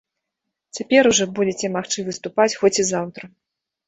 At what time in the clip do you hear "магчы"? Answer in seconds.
1.75-2.05